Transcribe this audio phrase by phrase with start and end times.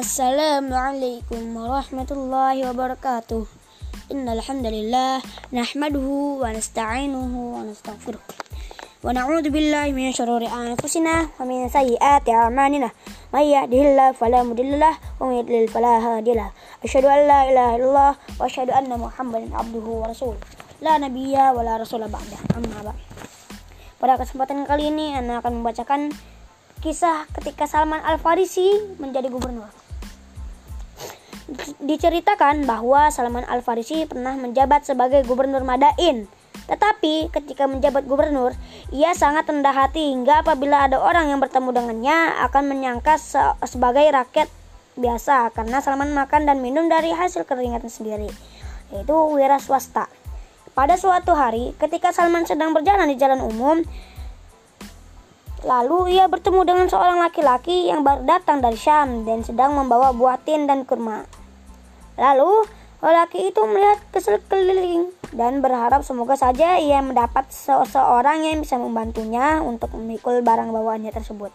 [0.00, 3.44] Assalamualaikum warahmatullahi wabarakatuh.
[4.08, 5.20] Innal hamdalillah
[5.52, 8.16] nahmaduhu wa nasta'inuhu wa nastaghfiruh.
[9.04, 12.88] Wa na'udzu billahi min shururi anfusina wa min sayyiati a'malina.
[13.28, 16.48] May yahdihillahu fala mudhillalah wa may yudlil fala hadiyalah.
[16.80, 20.40] Asyhadu an la ilaha illallah wa asyhadu anna Muhammadan abduhu wa rasuluh.
[20.80, 22.40] La nabiyya wa la rasula ba'da.
[22.56, 22.96] Amma ba'd.
[24.00, 26.08] Pada kesempatan kali ini Ana akan membacakan
[26.80, 29.68] kisah ketika Salman Al-Farisi menjadi gubernur.
[31.82, 36.30] Diceritakan bahwa Salman Al-Farisi pernah menjabat sebagai gubernur Madain.
[36.70, 38.54] Tetapi ketika menjabat gubernur,
[38.94, 44.06] ia sangat rendah hati hingga apabila ada orang yang bertemu dengannya akan menyangka se sebagai
[44.06, 44.46] rakyat
[44.94, 48.30] biasa karena Salman makan dan minum dari hasil keringatnya sendiri,
[48.94, 50.06] yaitu wira swasta.
[50.70, 53.82] Pada suatu hari, ketika Salman sedang berjalan di jalan umum,
[55.60, 60.40] Lalu ia bertemu dengan seorang laki-laki yang baru datang dari Syam dan sedang membawa buah
[60.40, 61.28] tin dan kurma.
[62.18, 62.66] Lalu
[63.00, 69.62] lelaki itu melihat ke sekeliling dan berharap semoga saja ia mendapat seseorang yang bisa membantunya
[69.62, 71.54] untuk memikul barang bawaannya tersebut.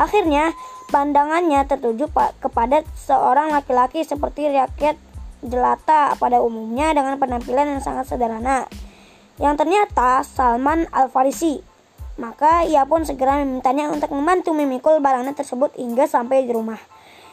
[0.00, 0.56] Akhirnya,
[0.88, 2.08] pandangannya tertuju
[2.40, 4.96] kepada seorang laki-laki seperti rakyat
[5.44, 8.64] jelata pada umumnya dengan penampilan yang sangat sederhana.
[9.36, 11.72] Yang ternyata Salman Al-Farisi
[12.20, 16.76] maka ia pun segera memintanya untuk membantu memikul barangnya tersebut hingga sampai di rumah.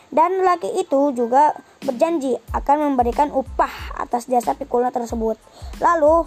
[0.09, 1.53] Dan lelaki itu juga
[1.85, 5.38] berjanji akan memberikan upah atas jasa pikulnya tersebut.
[5.77, 6.25] Lalu,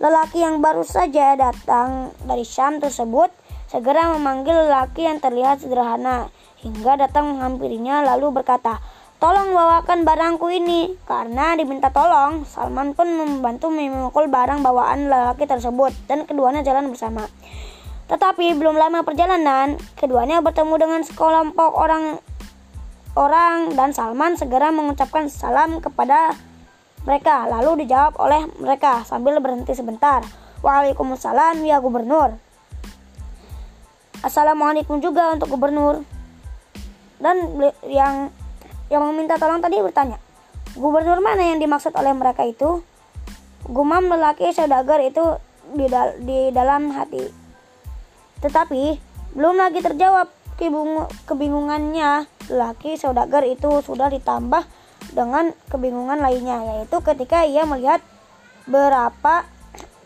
[0.00, 3.28] lelaki yang baru saja datang dari Syam tersebut
[3.68, 6.32] segera memanggil lelaki yang terlihat sederhana
[6.64, 8.80] hingga datang menghampirinya lalu berkata,
[9.18, 10.94] Tolong bawakan barangku ini.
[11.02, 17.26] Karena diminta tolong, Salman pun membantu memikul barang bawaan lelaki tersebut dan keduanya jalan bersama.
[18.06, 22.22] Tetapi belum lama perjalanan, keduanya bertemu dengan sekelompok orang
[23.18, 26.38] orang dan Salman segera mengucapkan salam kepada
[27.02, 27.50] mereka.
[27.50, 30.22] Lalu dijawab oleh mereka sambil berhenti sebentar.
[30.62, 32.38] Waalaikumsalam ya gubernur.
[34.22, 36.06] Assalamualaikum juga untuk gubernur.
[37.18, 37.58] Dan
[37.90, 38.30] yang
[38.86, 40.22] yang meminta tolong tadi bertanya,
[40.78, 42.86] gubernur mana yang dimaksud oleh mereka itu?
[43.66, 45.34] Gumam lelaki saudagar itu
[45.74, 47.48] di, dal di dalam hati
[48.38, 48.98] tetapi
[49.34, 50.30] belum lagi terjawab
[51.24, 54.66] kebingungannya, laki saudagar itu sudah ditambah
[55.14, 58.02] dengan kebingungan lainnya, yaitu ketika ia melihat
[58.66, 59.46] berapa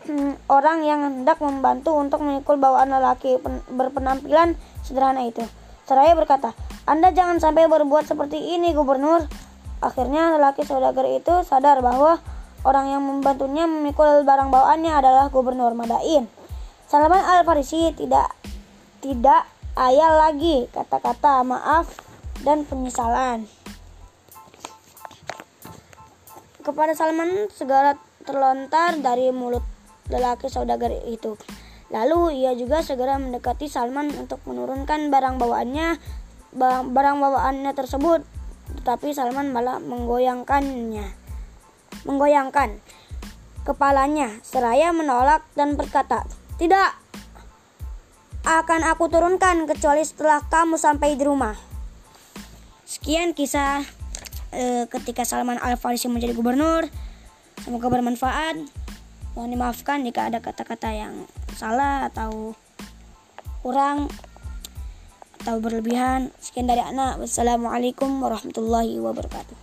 [0.57, 3.41] orang yang hendak membantu untuk memikul bawaan lelaki
[3.73, 4.53] berpenampilan
[4.85, 5.41] sederhana itu.
[5.83, 6.55] Seraya berkata,
[6.87, 9.27] Anda jangan sampai berbuat seperti ini, gubernur.
[9.83, 12.23] Akhirnya lelaki saudagar itu sadar bahwa
[12.63, 16.31] orang yang membantunya memikul barang bawaannya adalah gubernur Madain.
[16.87, 18.31] Salman Al-Farisi tidak
[19.03, 21.89] tidak ayal lagi kata-kata maaf
[22.45, 23.49] dan penyesalan.
[26.63, 29.65] Kepada Salman segera terlontar dari mulut
[30.07, 31.35] lelaki saudagar itu.
[31.91, 35.99] Lalu ia juga segera mendekati Salman untuk menurunkan barang bawaannya
[36.89, 38.23] barang bawaannya tersebut.
[38.81, 41.05] Tetapi Salman malah menggoyangkannya.
[42.07, 42.79] Menggoyangkan
[43.67, 46.27] kepalanya seraya menolak dan berkata,
[46.59, 47.02] tidak,
[48.43, 51.55] akan aku turunkan kecuali setelah kamu sampai di rumah.
[52.83, 53.87] Sekian kisah
[54.51, 56.83] e, ketika Salman Al Farisi menjadi gubernur.
[57.63, 58.59] Semoga bermanfaat.
[59.33, 61.23] Mohon dimaafkan jika ada kata-kata yang
[61.55, 62.51] salah atau
[63.63, 64.11] kurang
[65.39, 66.35] atau berlebihan.
[66.43, 67.23] Sekian dari anak.
[67.23, 69.62] Wassalamualaikum warahmatullahi wabarakatuh.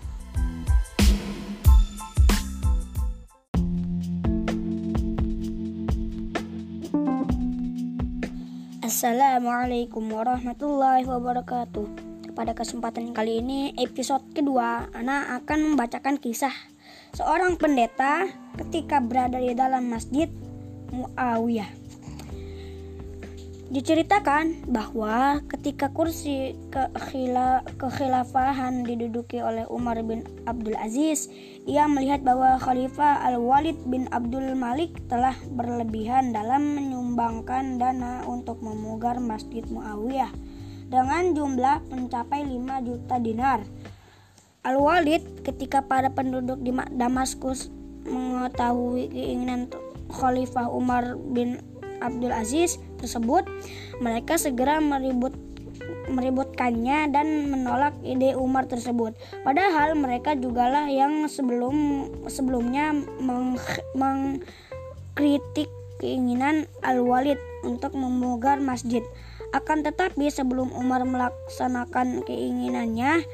[9.01, 11.89] Assalamualaikum warahmatullahi wabarakatuh.
[12.37, 16.53] Pada kesempatan kali ini, episode kedua, Ana akan membacakan kisah
[17.17, 18.29] seorang pendeta
[18.61, 20.29] ketika berada di dalam masjid
[20.93, 21.73] Muawiyah.
[23.71, 26.59] Diceritakan bahwa ketika kursi
[27.79, 31.31] kekhilafahan diduduki oleh Umar bin Abdul Aziz,
[31.71, 39.23] ia melihat bahwa Khalifah Al-Walid bin Abdul Malik telah berlebihan dalam menyumbangkan dana untuk memugar
[39.23, 40.35] Masjid Muawiyah
[40.91, 43.63] dengan jumlah mencapai 5 juta dinar.
[44.67, 47.71] Al-Walid ketika para penduduk di Damaskus
[48.03, 49.71] mengetahui keinginan
[50.11, 51.63] Khalifah Umar bin
[52.03, 53.49] Abdul Aziz tersebut,
[54.05, 55.33] mereka segera meribut
[56.11, 59.15] meributkannya dan menolak ide Umar tersebut.
[59.47, 62.93] Padahal mereka jugalah yang sebelum sebelumnya
[63.23, 63.57] meng,
[63.95, 65.71] mengkritik
[66.03, 69.05] keinginan Al-Walid untuk memugar masjid.
[69.51, 73.27] Akan tetapi sebelum Umar melaksanakan keinginannya,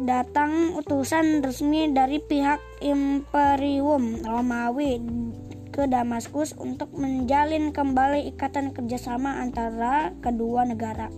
[0.00, 4.96] datang utusan resmi dari pihak Imperium Romawi
[5.80, 11.08] ke Damaskus untuk menjalin kembali ikatan kerjasama antara kedua negara.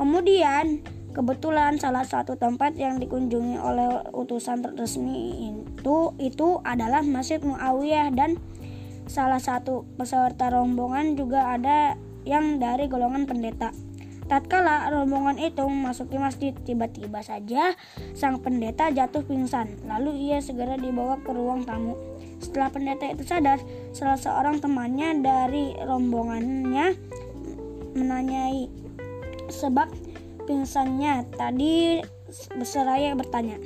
[0.00, 0.80] Kemudian,
[1.12, 8.40] kebetulan salah satu tempat yang dikunjungi oleh utusan resmi itu itu adalah Masjid Muawiyah dan
[9.04, 11.92] salah satu peserta rombongan juga ada
[12.24, 13.76] yang dari golongan pendeta.
[14.28, 17.72] Tatkala rombongan itu memasuki masjid, tiba-tiba saja
[18.12, 19.88] sang pendeta jatuh pingsan.
[19.88, 21.96] Lalu ia segera dibawa ke ruang tamu.
[22.38, 23.56] Setelah pendeta itu sadar,
[23.96, 26.92] salah seorang temannya dari rombongannya
[27.96, 28.68] menanyai
[29.48, 29.88] sebab
[30.44, 31.24] pingsannya.
[31.32, 32.04] Tadi
[32.52, 33.56] berseraya bertanya.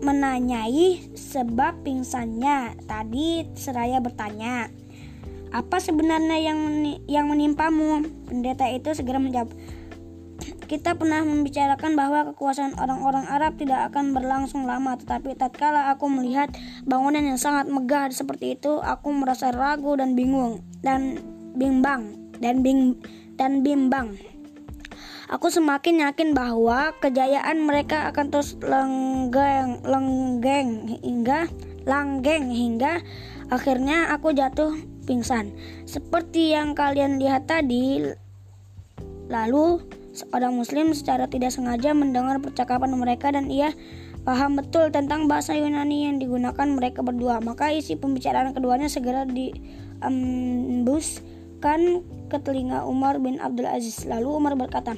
[0.00, 2.72] Menanyai sebab pingsannya.
[2.88, 4.72] Tadi seraya bertanya.
[5.54, 6.58] Apa sebenarnya yang
[7.06, 8.02] yang menimpamu?
[8.26, 9.54] Pendeta itu segera menjawab.
[10.66, 16.50] Kita pernah membicarakan bahwa kekuasaan orang-orang Arab tidak akan berlangsung lama, tetapi tatkala aku melihat
[16.82, 21.22] bangunan yang sangat megah seperti itu, aku merasa ragu dan bingung dan
[21.54, 22.98] bimbang dan bing
[23.38, 24.18] dan bimbang.
[25.30, 31.46] Aku semakin yakin bahwa kejayaan mereka akan terus lenggeng, lenggeng hingga
[31.84, 33.04] langgeng hingga
[33.52, 34.72] akhirnya aku jatuh
[35.04, 35.52] pingsan.
[35.84, 38.02] Seperti yang kalian lihat tadi,
[39.30, 39.80] lalu
[40.14, 43.74] seorang muslim secara tidak sengaja mendengar percakapan mereka dan ia
[44.24, 47.44] paham betul tentang bahasa Yunani yang digunakan mereka berdua.
[47.44, 50.10] Maka isi pembicaraan keduanya segera diembuskan
[52.32, 54.08] ke telinga Umar bin Abdul Aziz.
[54.08, 54.96] Lalu Umar berkata,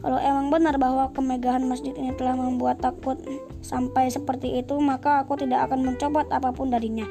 [0.00, 3.20] kalau emang benar bahwa kemegahan masjid ini telah membuat takut
[3.60, 7.04] sampai seperti itu, maka aku tidak akan mencopot apa pun darinya.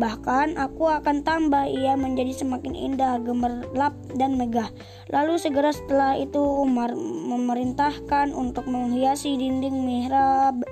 [0.00, 4.72] Bahkan aku akan tambah ia menjadi semakin indah, gemerlap, dan megah.
[5.12, 10.64] Lalu segera setelah itu Umar memerintahkan untuk menghiasi dinding mihrab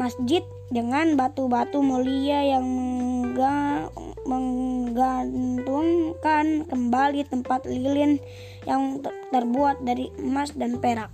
[0.00, 0.40] masjid
[0.72, 2.64] dengan batu-batu mulia yang
[4.24, 8.16] menggantungkan kembali tempat lilin
[8.64, 9.04] yang
[9.34, 11.12] terbuat dari emas dan perak.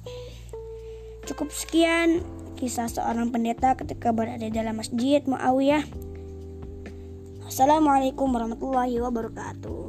[1.26, 2.22] Cukup sekian
[2.58, 5.82] kisah seorang pendeta ketika berada dalam masjid Muawiyah.
[7.48, 9.87] Assalamualaikum warahmatullahi wabarakatuh.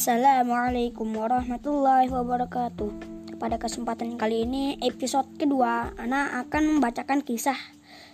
[0.00, 2.88] Assalamualaikum warahmatullahi wabarakatuh.
[3.36, 7.60] Pada kesempatan kali ini, episode kedua, Ana akan membacakan kisah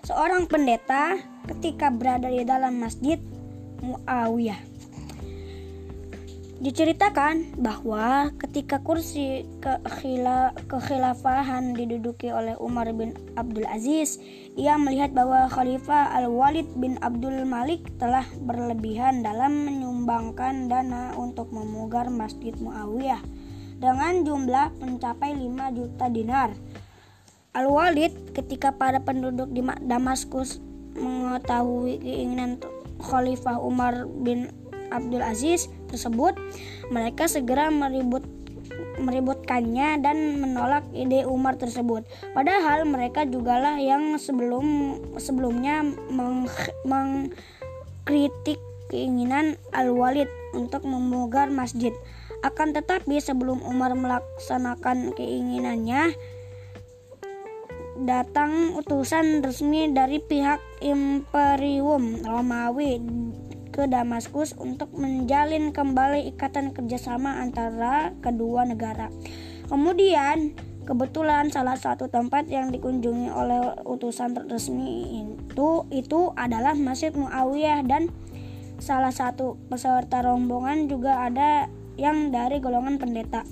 [0.03, 1.15] seorang pendeta
[1.47, 3.23] ketika berada di dalam masjid
[3.87, 4.76] Muawiyah.
[6.57, 9.45] Diceritakan bahwa ketika kursi
[10.73, 14.17] kekhilafahan diduduki oleh Umar bin Abdul Aziz,
[14.57, 22.09] ia melihat bahwa Khalifah Al-Walid bin Abdul Malik telah berlebihan dalam menyumbangkan dana untuk memugar
[22.09, 23.21] Masjid Muawiyah
[23.77, 26.57] dengan jumlah mencapai 5 juta dinar.
[27.53, 30.65] Al-Walid ketika para penduduk di Damaskus
[30.97, 32.57] mengetahui keinginan
[32.97, 34.49] Khalifah Umar bin
[34.89, 36.35] Abdul Aziz tersebut,
[36.91, 38.27] mereka segera meribut
[38.97, 42.05] meributkannya dan menolak ide Umar tersebut.
[42.33, 46.49] Padahal mereka jugalah yang sebelum sebelumnya meng,
[46.89, 48.59] mengkritik
[48.89, 51.93] keinginan Al-Walid untuk memugar masjid.
[52.45, 56.15] Akan tetapi sebelum Umar melaksanakan keinginannya,
[58.05, 63.01] datang utusan resmi dari pihak Imperium Romawi
[63.77, 69.13] ke Damaskus untuk menjalin kembali ikatan kerjasama antara kedua negara.
[69.69, 70.57] Kemudian,
[70.89, 78.09] kebetulan salah satu tempat yang dikunjungi oleh utusan resmi itu itu adalah Masjid Muawiyah dan
[78.81, 81.69] salah satu peserta rombongan juga ada
[82.01, 83.45] yang dari golongan pendeta.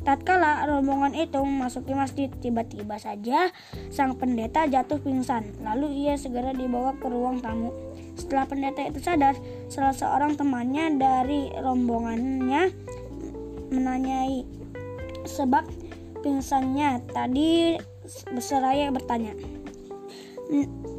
[0.00, 3.52] Tatkala rombongan itu memasuki masjid, tiba-tiba saja
[3.92, 5.60] sang pendeta jatuh pingsan.
[5.60, 7.89] Lalu ia segera dibawa ke ruang tamu.
[8.20, 9.32] Setelah pendeta itu sadar,
[9.72, 12.68] salah seorang temannya dari rombongannya
[13.72, 14.44] menanyai
[15.24, 15.64] sebab
[16.20, 17.00] pingsannya.
[17.08, 17.80] Tadi
[18.28, 19.32] berseraya bertanya.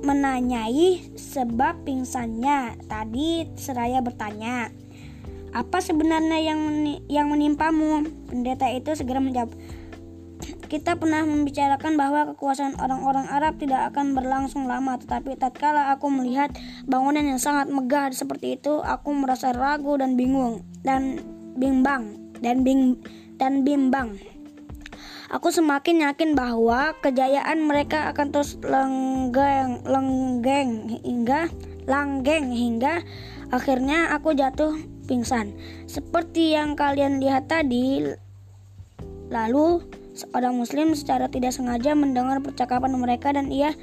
[0.01, 2.81] Menanyai sebab pingsannya.
[2.89, 4.73] Tadi seraya bertanya.
[5.51, 6.59] Apa sebenarnya yang
[7.11, 8.07] yang menimpamu?
[8.31, 9.51] Pendeta itu segera menjawab.
[10.71, 16.47] Kita pernah membicarakan bahwa kekuasaan orang-orang Arab tidak akan berlangsung lama, tetapi tatkala aku melihat
[16.87, 21.19] bangunan yang sangat megah seperti itu, aku merasa ragu dan bingung dan
[21.59, 23.03] bimbang dan bing
[23.35, 24.15] dan bimbang.
[25.27, 31.51] Aku semakin yakin bahwa kejayaan mereka akan terus lenggeng, lenggeng hingga
[31.83, 33.03] langgeng hingga
[33.51, 35.51] akhirnya aku jatuh pingsan.
[35.83, 38.07] Seperti yang kalian lihat tadi,
[39.27, 43.73] lalu seorang muslim secara tidak sengaja mendengar percakapan mereka dan ia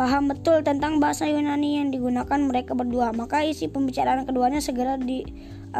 [0.00, 3.12] paham betul tentang bahasa Yunani yang digunakan mereka berdua.
[3.12, 5.76] Maka isi pembicaraan keduanya segera diembuskan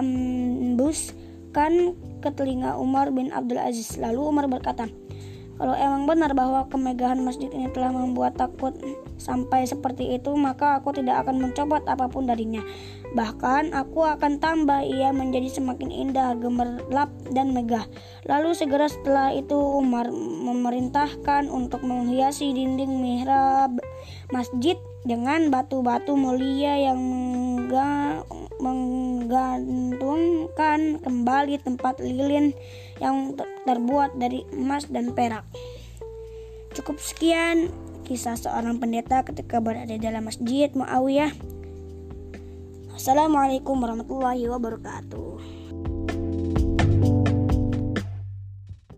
[2.21, 3.97] ke telinga Umar bin Abdul Aziz.
[3.97, 4.87] Lalu Umar berkata,
[5.61, 8.73] kalau emang benar bahwa kemegahan masjid ini telah membuat takut
[9.21, 12.65] sampai seperti itu, maka aku tidak akan mencopot apa pun darinya.
[13.13, 17.85] Bahkan aku akan tambah ia menjadi semakin indah, gemerlap, dan megah.
[18.27, 23.77] Lalu segera setelah itu Umar memerintahkan untuk menghiasi dinding mihrab
[24.33, 26.99] masjid dengan batu-batu mulia yang
[28.63, 32.55] menggantungkan kembali tempat lilin
[33.03, 35.47] yang terbuat dari emas dan perak.
[36.73, 37.69] Cukup sekian
[38.03, 41.33] kisah seorang pendeta ketika berada dalam masjid Muawiyah.
[42.93, 45.52] Assalamualaikum warahmatullahi wabarakatuh.